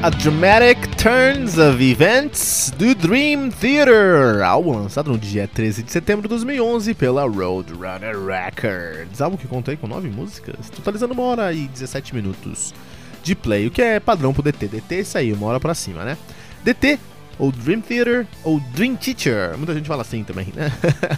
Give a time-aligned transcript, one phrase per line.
[0.00, 6.22] A Dramatic Turns of Events do Dream Theater, álbum lançado no dia 13 de setembro
[6.22, 9.20] de 2011 pela Roadrunner Records.
[9.20, 12.72] Álbum que contei com 9 músicas, totalizando uma hora e 17 minutos
[13.24, 14.68] de play, o que é padrão pro DT.
[14.68, 16.16] DT é isso aí, uma hora pra cima, né?
[16.62, 17.00] DT,
[17.38, 20.72] ou Dream Theater, ou Dream Teacher, muita gente fala assim também, né?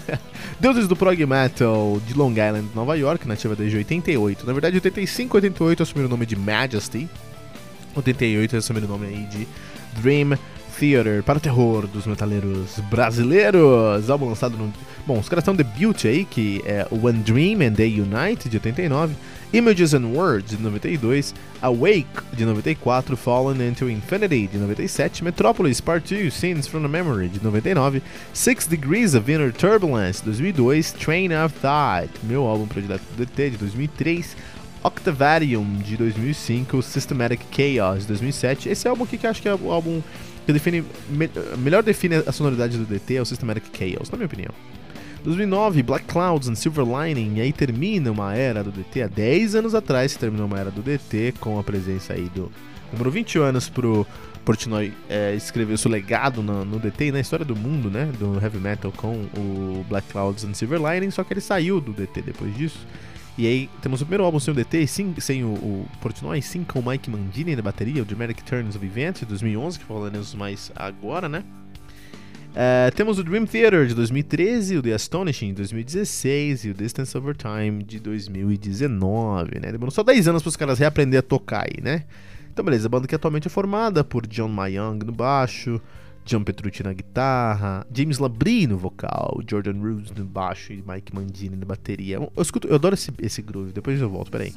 [0.59, 4.47] Deuses do Prog Metal de Long Island, Nova York, nativa desde 88.
[4.47, 7.09] Na verdade, 85 e 88 assumiram o nome de Majesty,
[7.94, 9.47] 88 assumindo o nome aí de
[10.00, 10.38] Dream
[10.78, 14.10] Theater, para o terror dos metaleiros brasileiros.
[14.10, 14.72] Álbum lançado no.
[15.06, 19.15] Bom, os caras estão debut aí, que é One Dream and Day Unite, de 89,
[19.56, 22.06] Images and Words, de 92, Awake,
[22.37, 27.43] de 94, Fallen into Infinity, de 97, Metropolis Part 2, Scenes from the Memory, de
[27.43, 28.03] 99,
[28.34, 33.50] Six Degrees of Inner Turbulence, de 2002, Train of Thought, meu álbum predileto do DT,
[33.53, 34.37] de 2003,
[34.84, 38.69] Octavarium de 2005, Systematic Chaos de 2007.
[38.69, 40.03] Esse álbum aqui que eu acho que é o álbum
[40.45, 44.27] que define, me, melhor define a sonoridade do DT é o Systematic Chaos, na minha
[44.27, 44.53] opinião.
[45.25, 49.03] 2009, Black Clouds and Silver Lining, e aí termina uma era do DT.
[49.03, 52.50] Há 10 anos atrás terminou uma era do DT com a presença aí do.
[52.93, 54.06] Demorou 20 anos pro
[54.44, 58.12] Portnoy é, escrever seu legado no, no, DT e na história do mundo, né?
[58.16, 61.93] Do heavy metal com o Black Clouds and Silver Lining, só que ele saiu do
[61.93, 62.87] DT depois disso.
[63.37, 66.65] E aí temos o primeiro álbum sem o DT, sim, sem o, o Portnoy, sim
[66.65, 70.34] com o Mike Mandini na bateria, o Dramatic Turns of Events de 2011, que falaremos
[70.34, 71.44] mais agora, né?
[72.56, 77.15] Uh, temos o Dream Theater de 2013, o The Astonishing de 2016 e o Distance
[77.19, 79.72] Over Time de 2019, né?
[79.72, 82.05] Demorou só 10 anos para os caras reaprender a tocar aí, né?
[82.50, 85.78] Então, beleza, a banda que atualmente é formada por John Mayang no baixo,
[86.25, 91.57] John Petrucci na guitarra, James Labrie no vocal, Jordan Rhodes no baixo e Mike Mandini
[91.57, 92.16] na bateria.
[92.16, 94.54] Eu, escuto, eu adoro esse, esse groove, depois eu volto, peraí.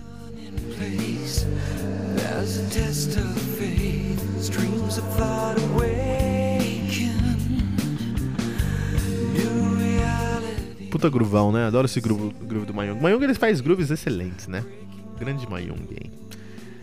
[11.00, 11.66] Puta groovão, né?
[11.66, 13.00] Adoro esse groove, groove do Mayung.
[13.00, 14.66] Mayung ele faz grooves excelentes, né?
[15.18, 16.12] Grande Mayung, hein?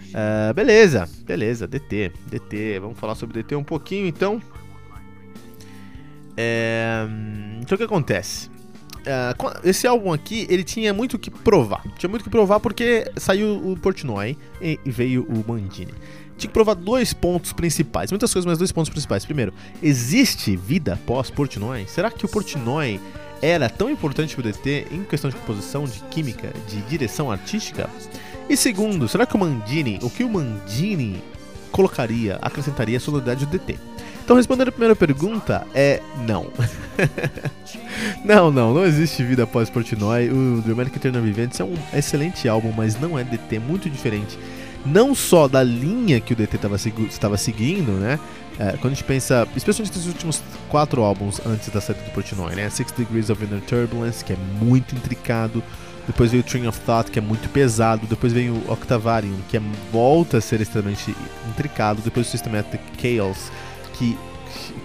[0.09, 2.79] Uh, beleza, beleza, DT, DT.
[2.81, 4.41] Vamos falar sobre DT um pouquinho então.
[6.35, 7.07] É...
[7.61, 8.49] Então o que acontece?
[9.05, 9.35] É,
[9.69, 11.85] esse álbum aqui, ele tinha muito que provar.
[11.99, 15.93] Tinha muito que provar porque saiu o Portnoy e veio o Mandini.
[16.39, 18.11] Tinha que provar dois pontos principais.
[18.11, 19.27] Muitas coisas, mas dois pontos principais.
[19.27, 19.53] Primeiro,
[19.83, 21.87] existe vida pós Portnoy?
[21.87, 22.99] Será que o Portnoy
[23.47, 27.89] era tão importante pro DT em questão de composição, de química, de direção artística?
[28.49, 31.23] E segundo, será que o Mandini, o que o Mandini
[31.71, 33.79] colocaria, acrescentaria à sonoridade do DT?
[34.25, 36.51] Então, respondendo a primeira pergunta, é não.
[38.25, 40.29] não, não, não existe vida após Portnoy.
[40.29, 44.37] O Dramatic Eternal Viventes é um excelente álbum, mas não é DT, muito diferente.
[44.85, 46.59] Não só da linha que o DT
[47.09, 48.19] estava seguindo, né?
[48.59, 52.55] É, quando a gente pensa, especialmente nos últimos quatro álbuns antes da saída do Portnoy,
[52.55, 52.71] né?
[52.71, 55.63] Six Degrees of Inner Turbulence, que é muito intricado.
[56.07, 58.07] Depois veio Train of Thought, que é muito pesado.
[58.07, 59.63] Depois veio o Octavarium, que é,
[59.93, 61.15] volta a ser extremamente
[61.49, 62.01] intricado.
[62.03, 63.51] Depois o Systematic Chaos,
[63.95, 64.17] que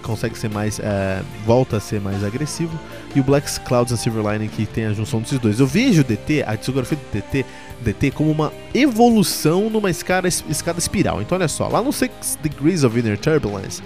[0.02, 0.78] consegue ser mais.
[0.78, 2.78] É, volta a ser mais agressivo.
[3.14, 5.60] E o Black Clouds and Silver Lining, que tem a junção desses dois.
[5.60, 7.44] Eu vejo o DT, a discografia do DT,
[7.82, 11.20] DT como uma evolução numa escada, escada espiral.
[11.20, 13.82] Então, olha só, lá no 6 Degrees of Inner Turbulence,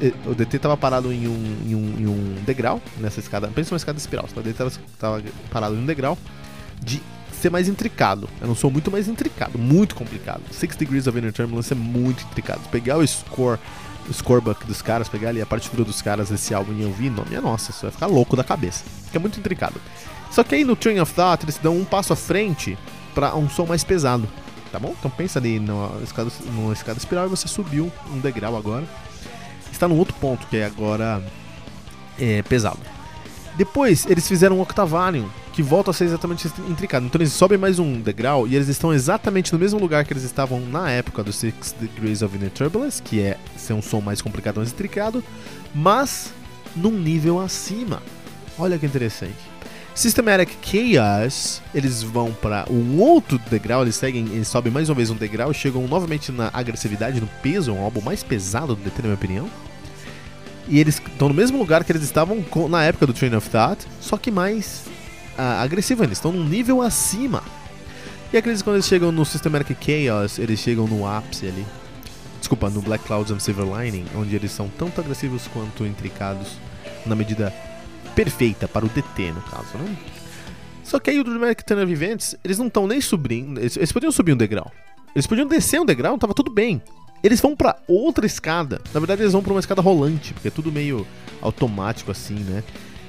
[0.00, 3.72] eh, o DT estava parado em um, em, um, em um degrau nessa escada, pensa
[3.72, 6.18] uma escada espiral, o DT estava parado em um degrau
[6.82, 7.00] de
[7.38, 8.28] ser mais intricado.
[8.40, 10.42] Eu não sou muito mais intricado, muito complicado.
[10.50, 12.60] 6 Degrees of Inner Turbulence é muito intricado.
[12.70, 13.58] Pegar o score
[14.08, 17.24] o scorebook dos caras, pegar ali a partitura dos caras desse álbum e ouvir, não,
[17.24, 18.84] minha nossa, você vai ficar louco da cabeça.
[19.06, 19.80] Fica muito intricado.
[20.30, 22.78] Só que aí no Train of Thought eles dão um passo à frente
[23.14, 24.28] para um som mais pesado,
[24.70, 24.94] tá bom?
[24.98, 28.86] Então pensa ali numa escada, numa escada espiral e você subiu um degrau agora.
[29.70, 31.22] Está num outro ponto que é agora
[32.18, 32.80] é, pesado.
[33.56, 35.28] Depois eles fizeram um Octavarium,
[35.58, 37.04] que volta a ser exatamente intricado.
[37.04, 40.22] Então eles sobem mais um degrau e eles estão exatamente no mesmo lugar que eles
[40.22, 44.22] estavam na época do Six Degrees of Inner Turbulence, que é ser um som mais
[44.22, 45.20] complicado, mais intricado,
[45.74, 46.32] mas
[46.76, 48.00] num nível acima.
[48.56, 49.34] Olha que interessante.
[49.96, 55.10] Systematic Chaos, eles vão para um outro degrau, eles seguem, eles sobem mais uma vez
[55.10, 59.08] um degrau, chegam novamente na agressividade, no peso, um álbum mais pesado do DT, na
[59.08, 59.50] minha opinião.
[60.68, 63.88] E eles estão no mesmo lugar que eles estavam na época do Train of Thought,
[64.00, 64.84] só que mais
[65.38, 67.42] agressivo, eles estão num nível acima.
[68.32, 71.64] E que quando eles chegam no Systematic Chaos, eles chegam no ápice ali.
[72.38, 76.56] Desculpa, no Black Clouds and Silver Lining, onde eles são tanto agressivos quanto intricados
[77.06, 77.52] na medida
[78.14, 79.96] perfeita para o DT, no caso, né?
[80.84, 83.92] Só que aí o Dramatic Turn of Events, eles não estão nem subindo, eles, eles,
[83.92, 84.70] podiam subir um degrau.
[85.14, 86.82] Eles podiam descer um degrau, tava tudo bem.
[87.22, 88.80] Eles vão para outra escada.
[88.92, 91.06] Na verdade, eles vão para uma escada rolante, porque é tudo meio
[91.40, 92.62] automático assim, né?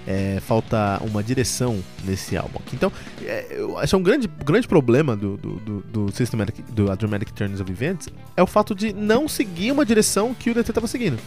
[0.09, 2.59] É, falta uma direção nesse álbum.
[2.73, 2.91] Então,
[3.21, 7.61] é, eu acho um grande, grande problema do, do, do, do Systematic, do Dramatic Turns
[7.61, 11.19] of Events é o fato de não seguir uma direção que o DT estava seguindo.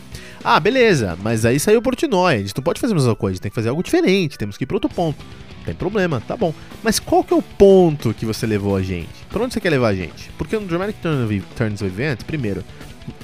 [0.43, 3.39] Ah, beleza, mas aí saiu o Portnoy, a gente não pode fazer a mesma coisa,
[3.39, 5.25] a tem que fazer algo diferente, temos que ir para outro ponto.
[5.59, 6.53] Não tem problema, tá bom.
[6.83, 9.25] Mas qual que é o ponto que você levou a gente?
[9.31, 10.29] Pra onde você quer levar a gente?
[10.37, 12.65] Porque no Dramatic Turn of, Turns of Events, primeiro,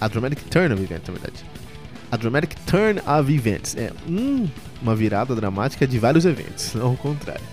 [0.00, 1.44] a Dramatic Turn of Events, na verdade,
[2.12, 4.48] a Dramatic Turn of Events é um,
[4.82, 7.44] uma virada dramática de vários eventos, não o contrário.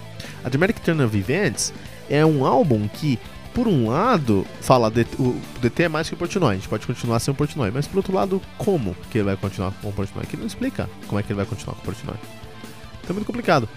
[0.44, 1.74] A Dramatic Turn of Events
[2.10, 3.20] é um álbum que,
[3.54, 6.86] por um lado, fala de, o DT é mais que o Portnoy, a gente pode
[6.86, 9.94] continuar sem o Portnoy, mas por outro lado, como que ele vai continuar com o
[9.94, 10.26] Portnoy?
[10.26, 12.18] Que não explica como é que ele vai continuar com o Portnoy.
[13.02, 13.68] Então é muito complicado.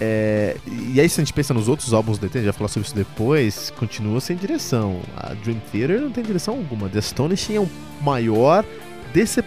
[0.00, 2.58] É, e aí, se a gente pensa nos outros álbuns do DT, a gente vai
[2.58, 5.00] falar sobre isso depois, continua sem direção.
[5.16, 6.88] A Dream Theater não tem direção alguma.
[6.88, 7.68] The Astonishing é o
[8.00, 8.64] maior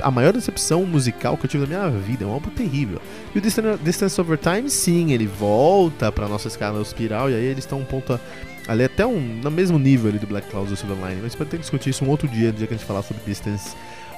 [0.02, 2.24] a maior decepção musical que eu tive na minha vida.
[2.24, 3.02] É um álbum terrível.
[3.34, 7.64] E o Distance Over Time, sim, ele volta pra nossa escala espiral e aí eles
[7.64, 8.20] estão um ponto.
[8.68, 11.22] Ali até um, no mesmo nível ali do Black Clouds do Silverline.
[11.22, 13.02] Mas pode ter que discutir isso um outro dia, no dia que a gente falar
[13.02, 13.76] sobre Distance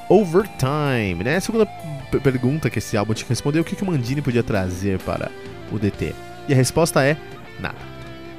[0.10, 1.38] Over Time, né?
[1.38, 1.65] A segunda
[2.22, 5.32] pergunta que esse álbum tinha que responder o que, que o Mandini podia trazer para
[5.72, 6.13] o DT.
[6.48, 7.18] E a resposta é
[7.60, 7.94] nada.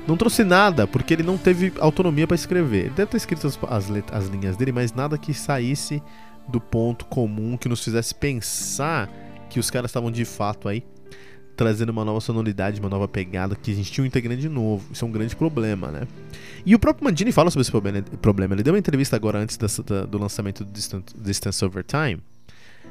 [0.06, 2.86] Não trouxe nada, porque ele não teve autonomia para escrever.
[2.86, 6.02] Ele deve ter escrito as, as, as linhas dele, mas nada que saísse
[6.48, 9.10] do ponto comum que nos fizesse pensar
[9.48, 10.84] que os caras estavam de fato aí
[11.56, 14.84] trazendo uma nova sonoridade, uma nova pegada, que a gente tinha um integrante novo.
[14.92, 16.02] Isso é um grande problema, né?
[16.66, 17.70] E o próprio Mandini fala sobre esse
[18.16, 18.54] problema.
[18.54, 22.20] Ele deu uma entrevista agora antes da, do lançamento do Distance, Distance Over Time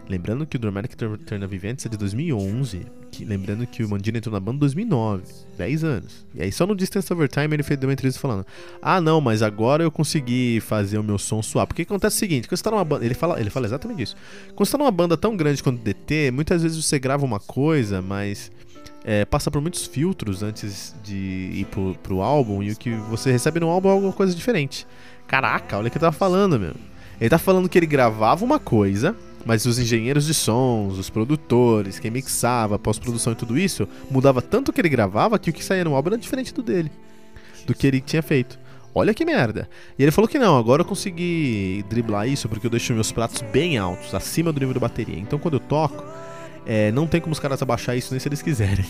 [0.07, 2.85] Lembrando que o Dramatic Turn of Events é de 2011.
[3.09, 5.23] Que, lembrando que o Mandino entrou na banda em 2009.
[5.57, 6.25] 10 anos.
[6.35, 8.45] E aí só no Distance Over Time ele fez uma entrevista falando:
[8.81, 11.65] Ah, não, mas agora eu consegui fazer o meu som suar.
[11.65, 13.05] Porque acontece o seguinte: quando você tá numa banda.
[13.05, 14.15] Ele fala, ele fala exatamente isso.
[14.55, 17.39] Quando você tá numa banda tão grande quanto o DT, muitas vezes você grava uma
[17.39, 18.51] coisa, mas.
[19.05, 21.13] É, passa por muitos filtros antes de
[21.53, 24.87] ir pro, pro álbum e o que você recebe no álbum é alguma coisa diferente.
[25.27, 26.73] Caraca, olha o que ele tava falando, meu.
[27.19, 31.99] Ele tá falando que ele gravava uma coisa, mas os engenheiros de sons, os produtores,
[31.99, 35.83] quem mixava, pós-produção e tudo isso, mudava tanto que ele gravava que o que saía
[35.83, 36.91] no álbum era diferente do dele,
[37.65, 38.59] do que ele tinha feito.
[38.95, 39.67] Olha que merda.
[39.97, 43.41] E ele falou que não, agora eu consegui driblar isso porque eu deixo meus pratos
[43.41, 45.17] bem altos, acima do nível da bateria.
[45.17, 46.03] Então quando eu toco,
[46.65, 48.85] é, não tem como os caras abaixar isso nem se eles quiserem.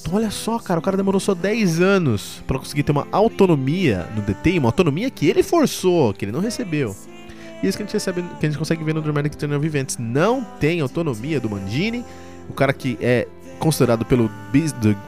[0.00, 4.08] Então olha só, cara, o cara demorou só 10 anos para conseguir ter uma autonomia
[4.16, 6.96] no DT, uma autonomia que ele forçou, que ele não recebeu.
[7.62, 9.66] E isso que a gente recebe, que a gente consegue ver no Dramatic Turn of
[9.66, 9.98] Events.
[9.98, 12.04] Não tem autonomia do Mangini,
[12.48, 13.26] o cara que é
[13.58, 14.30] considerado pelo,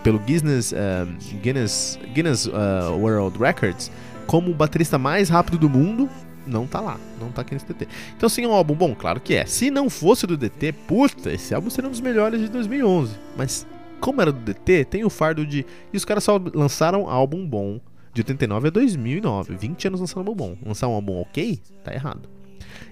[0.02, 3.90] pelo Guinness, uh, Guinness, Guinness uh, World Records
[4.26, 6.08] como o baterista mais rápido do mundo,
[6.46, 7.88] não tá lá, não tá aqui nesse DT.
[8.16, 9.44] Então sim, é um álbum bom, claro que é.
[9.46, 13.14] Se não fosse do DT, puta, esse álbum seria um dos melhores de 2011.
[13.36, 13.66] Mas
[14.00, 15.64] como era do DT, tem o fardo de...
[15.92, 17.80] E os caras só lançaram álbum bom
[18.12, 19.56] de 89 a 2009.
[19.56, 20.56] 20 anos lançando álbum bom.
[20.64, 22.28] Lançar um álbum ok, tá errado.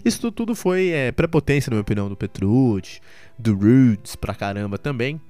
[0.05, 3.01] Isso tudo foi é, prepotência, na minha opinião, do Petrucci,
[3.39, 5.21] do Roots pra caramba também.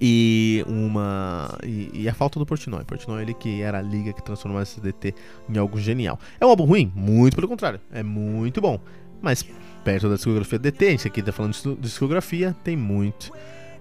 [0.00, 1.58] E uma.
[1.62, 2.84] E, e, a falta do Portnoy.
[2.84, 5.14] Portnoy ele que era a liga que transformou esse DT
[5.48, 6.18] em algo genial.
[6.40, 6.90] É um álbum ruim?
[6.94, 7.80] Muito pelo contrário.
[7.92, 8.80] É muito bom.
[9.20, 9.44] Mas
[9.84, 13.32] perto da discografia DT, a gente aqui tá falando de discografia, tem muito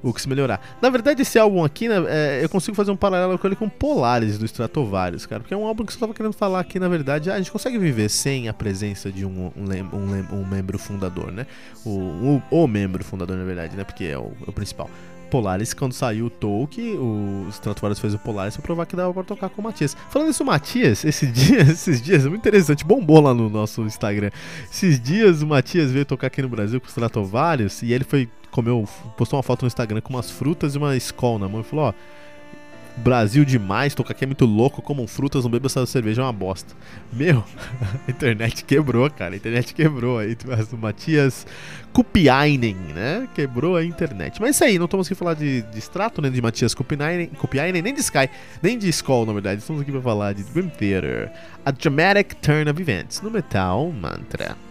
[0.04, 0.78] o que se melhorar.
[0.82, 3.70] Na verdade, esse álbum aqui, né, é, eu consigo fazer um paralelo com ele com
[3.70, 6.88] Polaris do Stratovarius, cara, porque é um álbum que você estava querendo falar aqui, na
[6.88, 10.78] verdade, ah, a gente consegue viver sem a presença de um, um, um, um membro
[10.78, 11.46] fundador, né?
[11.86, 13.84] O, o, o, membro fundador, na verdade, né?
[13.84, 14.90] Porque é o, é o principal.
[15.32, 19.24] Polaris, quando saiu o Tolkien, o Stratovarius fez o Polaris pra provar que dava pra
[19.24, 19.96] tocar com o Matias.
[20.10, 23.82] Falando isso, o Matias, esse dia, esses dias, é muito interessante, bombou lá no nosso
[23.84, 24.30] Instagram.
[24.70, 28.30] Esses dias o Matias veio tocar aqui no Brasil com o Stratovarius e ele foi,
[28.52, 31.64] comeu, postou uma foto no Instagram com umas frutas e uma escola na mão e
[31.64, 31.94] falou, ó
[32.98, 36.34] Brasil demais, tocar aqui é muito louco, comam frutas, não bebam essa cerveja, é uma
[36.34, 36.74] bosta.
[37.12, 37.44] Meu,
[38.08, 40.38] a internet quebrou, cara, a internet quebrou aí,
[40.72, 41.46] o Matias
[41.94, 44.42] Kupiainen, né, quebrou a internet.
[44.42, 47.82] Mas isso aí, não estamos aqui falar de, de extrato, nem né, de Matias Kupiainen,
[47.82, 48.30] nem de Sky,
[48.62, 51.32] nem de Skull, na verdade, estamos aqui para falar de Dream Theater,
[51.66, 54.71] A Dramatic Turn of Events, no Metal Mantra.